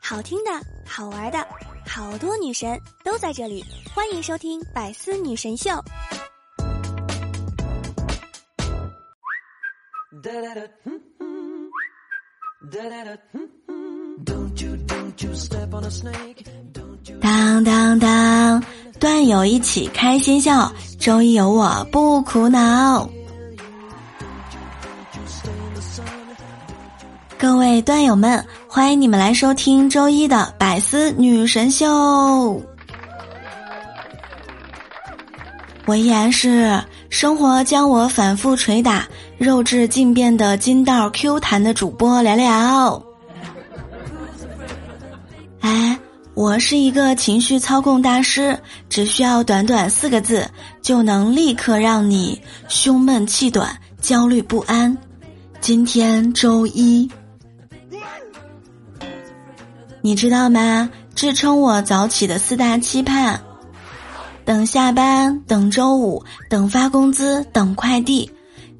[0.00, 0.50] 好听的，
[0.86, 1.46] 好玩的，
[1.86, 5.70] 好多女神都在这里，欢迎收听《百思女神秀》。
[17.20, 18.62] 当当当，
[19.00, 23.08] 段友一起开心笑，周一有我不苦恼。
[27.46, 31.86] 各位段友们，欢迎你们来收听周一的百思女神秀。
[35.84, 36.76] 我依然是
[37.08, 39.06] 生活将我反复捶打、
[39.38, 43.00] 肉质尽变的筋道 Q 弹的主播聊聊。
[45.60, 45.96] 哎，
[46.34, 50.44] 我是一个情绪操控大师，只需要短短四个字，
[50.82, 53.70] 就能立刻让你胸闷气短、
[54.00, 54.98] 焦虑不安。
[55.60, 57.08] 今天周一，
[60.06, 60.88] 你知道吗？
[61.16, 63.40] 支撑我早起的四大期盼。
[64.44, 68.30] 等下班，等周五，等发工资，等快递，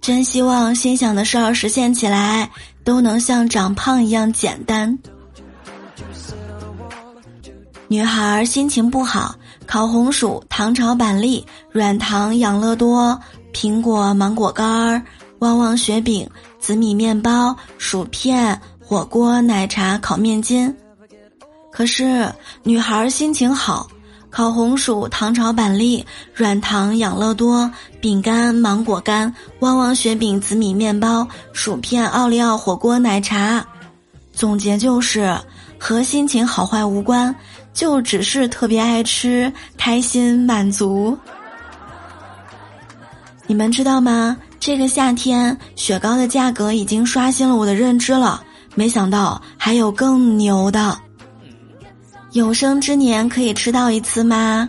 [0.01, 2.49] 真希望心想的事儿实现起来
[2.85, 4.97] 都能像长胖一样简单。
[7.89, 9.35] 女孩心情不好，
[9.67, 13.21] 烤红薯、糖炒板栗、软糖、养乐多、
[13.53, 15.03] 苹果、芒果干儿、
[15.41, 16.25] 旺旺雪饼、
[16.61, 20.73] 紫米面包、薯片、火锅、奶茶、烤面筋。
[21.77, 22.27] 可是
[22.63, 23.87] 女孩心情好。
[24.31, 33.63] 烤红薯、糖炒板栗、软糖、养乐多、饼干、芒果干、旺旺雪饼、紫米面包、薯片、奥利奥火锅、奶茶。
[34.33, 35.39] 总结就是，
[35.79, 37.35] 和心情好坏无关，
[37.75, 41.17] 就只是特别爱吃，开心满足。
[43.47, 44.35] 你们知道吗？
[44.59, 48.43] 这个夏天雪糕的价格已经刷新了我的认知了。
[48.75, 50.99] 没想到还有更牛的。
[52.37, 54.69] 有生之年可以吃到一次吗？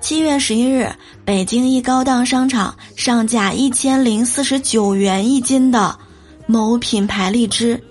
[0.00, 0.88] 七月十一日，
[1.24, 5.98] 北京一高档商场上架一千零四十九元一斤的
[6.46, 7.82] 某品牌荔枝。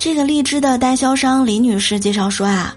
[0.00, 2.74] 这个荔枝的代销商李女士介绍说啊，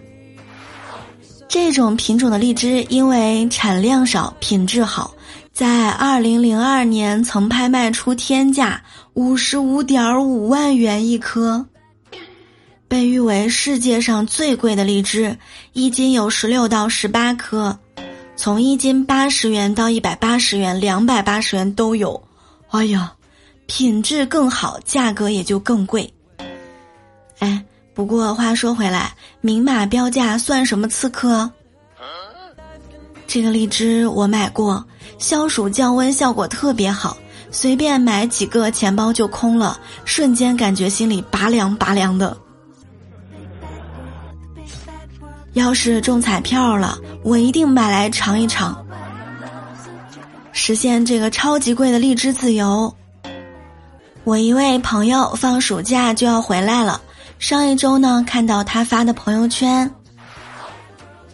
[1.48, 5.12] 这种品种的荔枝因为产量少、品质好，
[5.52, 8.80] 在二零零二年曾拍卖出天价
[9.16, 11.66] 五十五点五万元一颗。
[12.92, 15.38] 被誉为世界上最贵的荔枝，
[15.72, 17.80] 一斤有十六到十八颗，
[18.36, 22.22] 从一斤八十元到一百八十元、两百八十元都有。
[22.68, 23.14] 哎呀，
[23.66, 26.14] 品质更好，价格也就更贵。
[27.40, 27.64] 哎，
[27.94, 31.50] 不过话说回来，明码标价算什么刺客？
[33.26, 34.86] 这个荔枝我买过，
[35.18, 37.16] 消暑降温效果特别好，
[37.52, 42.36] 随便买几个钱包就空了，瞬间感觉心里拔凉拔凉的。
[45.54, 48.86] 要是中彩票了，我一定买来尝一尝，
[50.54, 52.94] 实现这个超级贵的荔枝自由。
[54.24, 57.02] 我一位朋友放暑假就要回来了，
[57.38, 59.90] 上一周呢看到他发的朋友圈，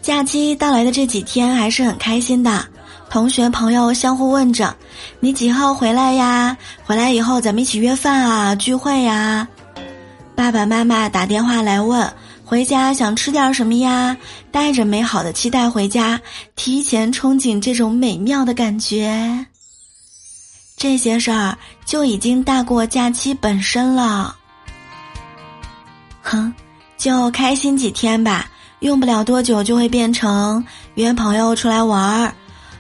[0.02, 2.66] 假期到来的这几天还是很开心的，
[3.10, 4.76] 同学朋友相互问着
[5.20, 6.58] ：“你几号回来呀？
[6.84, 9.48] 回来以后咱们一起约饭啊，聚会呀。”
[10.34, 12.12] 爸爸妈妈打电话来问。
[12.50, 14.16] 回家想吃点什么呀？
[14.54, 16.18] 带着美好的期待回家，
[16.56, 19.46] 提前憧憬这种美妙的感觉。
[20.78, 24.34] 这些事儿就已经大过假期本身了。
[26.22, 26.54] 哼，
[26.98, 30.66] 就开心几天吧，用不了多久就会变成
[30.96, 32.34] 约朋友出来玩儿。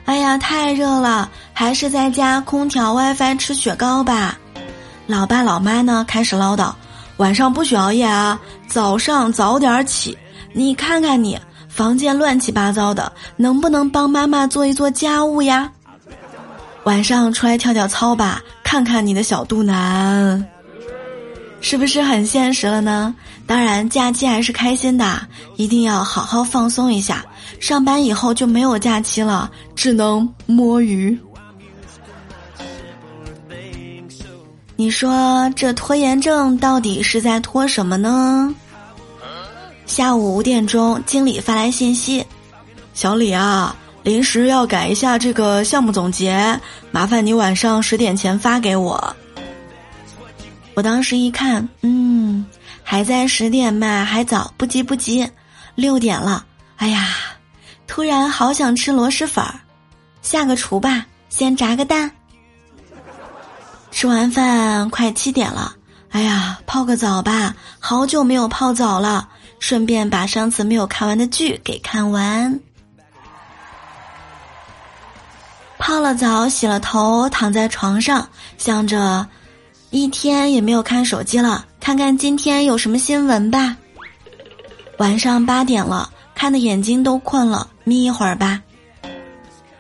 [0.05, 4.39] 哎呀，太热了，还是在家空调 WiFi 吃雪糕吧。
[5.07, 6.73] 老爸老妈呢，开始唠叨。
[7.17, 8.39] 晚上不许熬夜啊！
[8.67, 10.17] 早上早点起。
[10.53, 15.72] 你看看你，房间乱七八糟的，能不能帮妈妈做一做家务呀？
[16.83, 20.45] 晚上出来跳跳操吧，看看你的小肚腩，
[21.59, 23.14] 是不是很现实了呢？
[23.46, 25.19] 当然，假期还是开心的，
[25.55, 27.25] 一定要好好放松一下。
[27.59, 31.17] 上班以后就没有假期了，只能摸鱼。
[34.79, 38.53] 你说这拖延症到底是在拖什么呢？
[39.88, 42.24] 下午五点钟，经理发来信息
[42.94, 46.59] ：“小李啊，临时要改一下这个项目总结，
[46.91, 49.16] 麻烦你晚上十点前发给我。”
[50.76, 52.46] 我当时一看，嗯，
[52.84, 55.28] 还在十点嘛，还早，不急不急。
[55.74, 56.46] 六点了，
[56.76, 57.16] 哎呀，
[57.88, 59.59] 突然好想吃螺蛳粉儿，
[60.22, 62.12] 下个厨吧，先炸个蛋。
[63.97, 65.73] 吃完饭快七点了，
[66.11, 69.28] 哎呀，泡个澡吧，好久没有泡澡了，
[69.58, 72.59] 顺便把上次没有看完的剧给看完。
[75.79, 78.29] 泡了澡，洗了头，躺在床上，
[78.59, 79.28] 想着
[79.90, 83.76] 一天也没有看手机了，看看今天有什么新闻吧。
[85.00, 88.61] 晚上八点了，看的眼睛都困了，眯一会儿吧。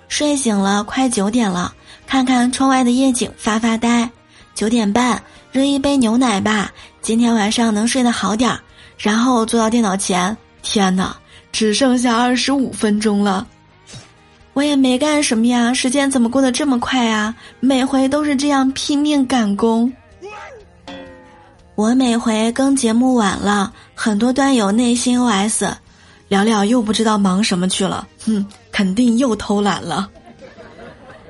[0.07, 1.71] 睡醒了，快九点了，
[2.07, 4.09] 看看窗外的夜景，发发呆。
[4.55, 5.21] 九点半，
[5.51, 6.71] 热一杯牛奶吧，
[7.01, 8.59] 今天晚上能睡得好点儿。
[8.97, 11.15] 然后坐到电脑前，天哪，
[11.51, 13.45] 只剩下二十五分钟了。
[14.53, 17.35] 我也没干什么呀，时间怎么过得这么快呀？
[17.59, 19.91] 每回都是这样拼命赶工。
[21.75, 25.69] 我每回更节目晚了，很多段友内心 OS：
[26.29, 30.09] 聊聊又不知道忙什么去了，哼，肯定又偷懒了。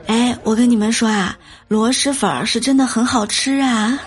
[0.07, 1.37] 哎，我跟你们说啊，
[1.67, 3.99] 螺蛳粉是真的很好吃啊！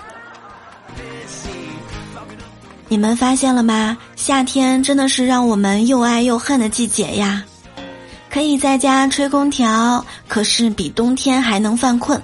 [2.89, 3.97] 你们发现了吗？
[4.17, 7.45] 夏天真的是让我们又爱又恨的季节呀。
[8.31, 12.21] 可以在家吹空调，可是比冬天还能犯困。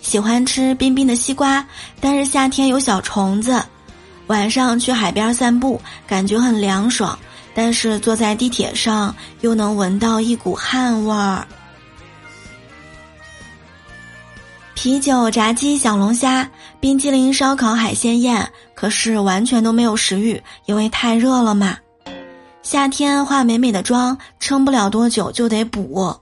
[0.00, 1.64] 喜欢吃冰冰的西瓜，
[2.00, 3.62] 但是夏天有小虫子。
[4.28, 7.18] 晚上去海边散步，感觉很凉爽，
[7.52, 11.46] 但是坐在地铁上又能闻到一股汗味儿。
[14.82, 16.48] 啤酒、炸鸡、小龙虾、
[16.80, 21.76] 冰激凌、烧烤、海鲜宴，可是完全都没有食欲，因为太热了嘛。
[22.62, 26.18] 夏天化美美的妆，撑不了多久就得补。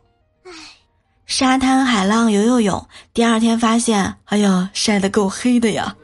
[1.24, 2.84] 沙滩海浪游游泳，
[3.14, 5.94] 第二天发现，哎呀，晒得够黑的呀。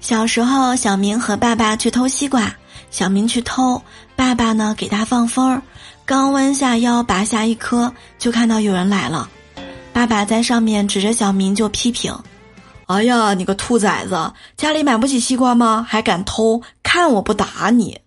[0.00, 2.54] 小时候，小明和爸爸去偷西瓜，
[2.88, 3.82] 小明去偷，
[4.14, 5.60] 爸爸呢给他放风儿，
[6.10, 9.30] 刚弯下腰拔下一颗，就看到有人来了，
[9.92, 12.12] 爸爸在上面指着小明就批评。
[12.86, 14.32] 哎呀，你个兔崽子！
[14.56, 15.86] 家里买不起西瓜吗？
[15.88, 16.60] 还敢偷？
[16.82, 18.00] 看我不打你！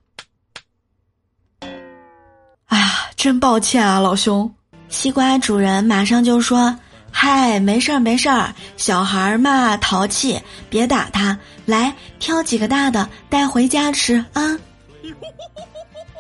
[2.66, 4.54] 哎呀，真抱歉啊，老兄。
[4.90, 6.78] 西瓜主人马上就说
[7.10, 11.40] ：“嗨，没事儿没事儿，小孩嘛淘气，别打他。
[11.66, 14.60] 来，挑几个大的带回家吃啊！”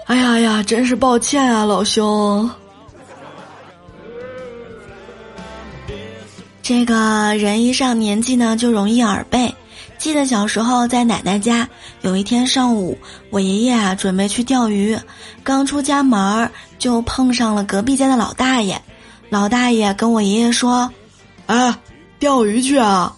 [0.06, 2.50] 哎呀呀，真是抱歉啊，老兄。
[6.62, 9.54] 这个人一上年纪呢，就容易耳背。
[9.98, 11.68] 记得小时候在奶奶家，
[12.02, 12.98] 有一天上午，
[13.30, 14.98] 我爷爷啊准备去钓鱼，
[15.44, 18.82] 刚出家门儿就碰上了隔壁家的老大爷。
[19.30, 20.92] 老大爷跟我爷爷说
[21.48, 21.74] ：“哎，
[22.20, 23.16] 钓鱼去啊！”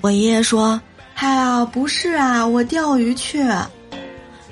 [0.00, 0.80] 我爷爷说
[1.14, 3.44] ：“嗨呀，不是啊，我钓鱼去。”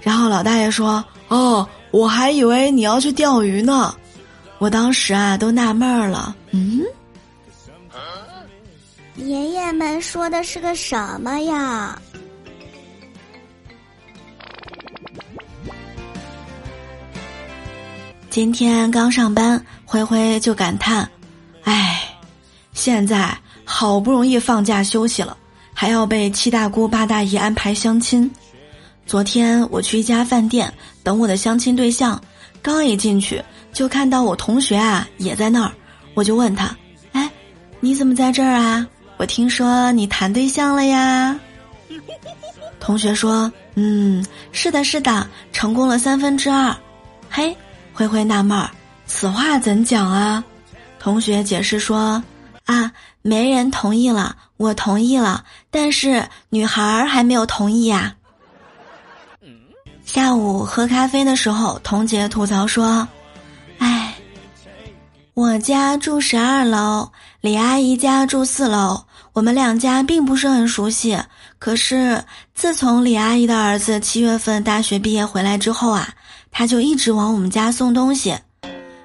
[0.02, 3.92] 然后老大爷说：“哦，我还以为你要去钓鱼呢。”
[4.58, 6.84] 我当时啊都纳闷儿了，嗯。
[9.16, 11.98] 爷爷们说的是个什么呀？
[18.28, 21.08] 今天刚上班，灰灰就感叹
[21.64, 22.02] ：“哎，
[22.72, 25.36] 现在好不容易放假休息了，
[25.74, 28.30] 还要被七大姑八大姨安排相亲。
[29.06, 32.20] 昨天我去一家饭店等我的相亲对象，
[32.62, 33.42] 刚一进去
[33.72, 35.72] 就看到我同学啊也在那儿，
[36.14, 36.76] 我就问他：
[37.12, 37.28] 哎，
[37.80, 38.86] 你怎么在这儿啊？”
[39.18, 41.38] 我听说你谈对象了呀，
[42.80, 46.74] 同学说：“嗯，是的，是的，成功了三分之二。”
[47.28, 47.54] 嘿，
[47.92, 48.70] 灰灰纳闷儿，
[49.06, 50.42] 此话怎讲啊？
[50.98, 52.22] 同学解释说
[52.64, 52.90] ：“啊，
[53.22, 58.14] 没人同意了，我同意了，但是女孩儿还没有同意呀。”
[60.12, 63.06] 下午喝咖啡的时候，童姐吐槽说
[63.78, 64.12] ：“哎，
[65.34, 67.08] 我家住十二楼，
[67.40, 71.16] 李阿姨家住四楼。”我们两家并不是很熟悉，
[71.60, 72.24] 可是
[72.56, 76.08] 自从李阿姨的儿子七月份大学毕业回来之后啊，
[76.50, 78.36] 他就一直往我们家送东西，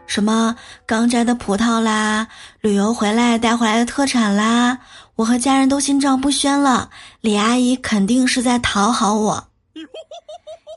[0.07, 0.55] 什么
[0.87, 2.27] 刚摘的葡萄啦，
[2.61, 4.79] 旅游回来带回来的特产啦，
[5.15, 6.89] 我和家人都心照不宣了。
[7.21, 9.47] 李阿姨肯定是在讨好我，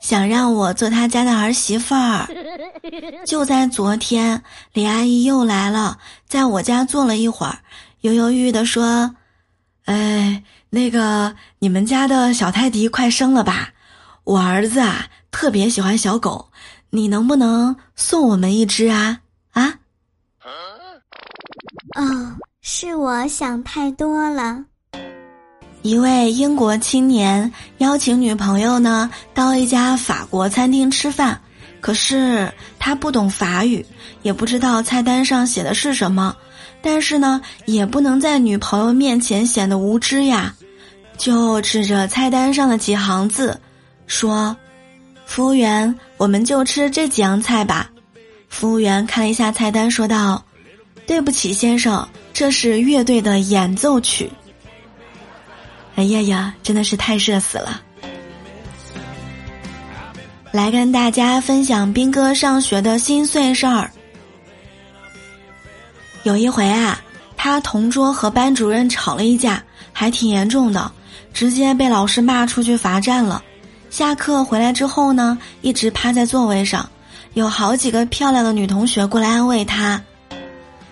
[0.01, 2.27] 想让我做他家的儿媳妇儿。
[3.25, 4.41] 就在昨天，
[4.73, 7.59] 李阿姨又来了，在我家坐了一会儿，
[8.01, 9.15] 犹犹豫豫的说。
[9.85, 13.69] 哎，那个，你们家的小泰迪快生了吧？
[14.23, 16.51] 我儿子啊，特别喜欢小狗，
[16.91, 19.21] 你能不能送我们一只啊？
[19.51, 19.73] 啊？
[21.95, 24.63] 哦，是我想太多了。
[25.81, 31.39] 一位英国青年邀请女朋友呢到一家法国餐厅吃饭，
[31.79, 33.85] 可是他不懂法语，
[34.21, 36.35] 也不知道菜单上写的是什么。
[36.81, 40.53] 但是呢，也不能在女朋友面前显得无知呀，
[41.17, 43.59] 就指着菜单上的几行字，
[44.07, 44.55] 说
[45.25, 47.89] ：“服务员，我们就吃这几样菜吧。”
[48.47, 50.43] 服务员看了一下菜单，说道
[51.05, 54.31] ：“对不起，先生，这是乐队的演奏曲。”
[55.99, 57.81] 哎呀呀，真的是太社死了！
[60.49, 63.91] 来跟大家分享兵哥上学的心碎事儿。
[66.23, 67.01] 有一回啊，
[67.35, 70.89] 他同桌和班主任吵了一架，还挺严重的，
[71.33, 73.43] 直接被老师骂出去罚站了。
[73.89, 76.89] 下课回来之后呢，一直趴在座位上，
[77.33, 80.01] 有好几个漂亮的女同学过来安慰他。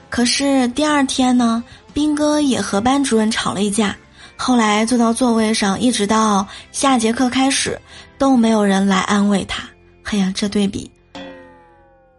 [0.10, 3.96] 可是第二天呢，兵哥也和班主任吵了一架。
[4.38, 7.78] 后来坐到座位上，一直到下节课开始，
[8.18, 9.64] 都没有人来安慰他。
[10.04, 10.90] 哎呀，这对比！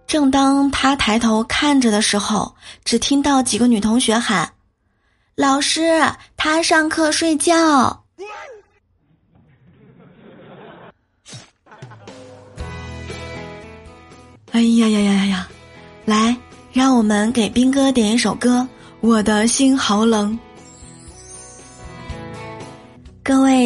[0.07, 4.51] 正当他抬头看着的时候，只听到几个女同学喊
[5.37, 6.03] ：“老师，
[6.37, 8.05] 他上课睡觉。”
[14.51, 15.49] 哎呀呀呀呀呀！
[16.05, 16.37] 来，
[16.73, 18.67] 让我们给兵哥点一首歌，
[19.07, 20.33] 《我的心好冷》。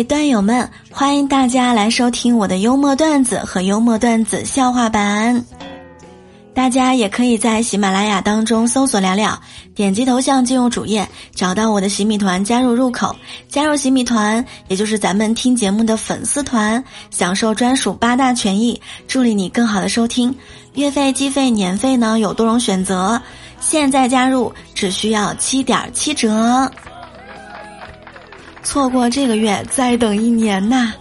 [0.03, 5.45] 段友们，欢迎大家来收听我的幽默段子和幽默段子笑话版。
[6.55, 9.41] 大家也可以在喜马拉雅当中搜索“聊聊”，
[9.75, 13.17] 点击头像进入主页，找到我的喜米团，加入入口，
[13.49, 18.79] 加入喜米团，也就是咱们听节目的粉丝团，享受专属八大权益，
[19.09, 20.35] 助力你更好的收听。
[20.75, 23.21] 月费、季费、年费呢有多种选择，
[23.59, 26.71] 现在加入只需要七点七折。
[28.63, 30.93] 错过这个月，再等一年呐！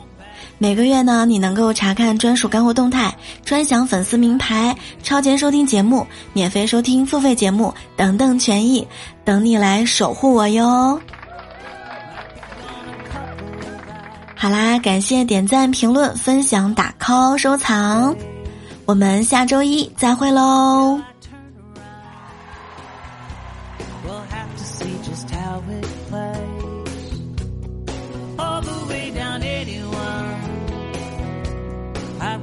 [0.57, 3.11] 每个月呢，你能够查看专属干货动态、
[3.43, 8.87] 专享粉丝名牌、超前收听节目、免费收听付费节目等等权益，
[9.23, 10.99] 等你来守护我哟！
[14.35, 18.15] 好啦，感谢点赞、评论、分享、打 call、收藏，
[18.85, 20.99] 我们下周一再会喽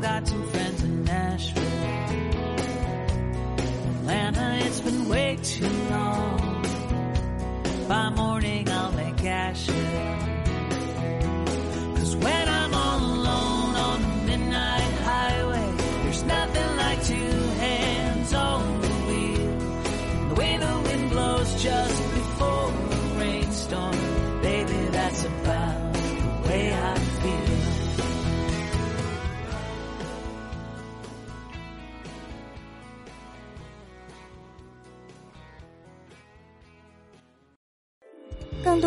[0.01, 1.68] got some friends in Nashville.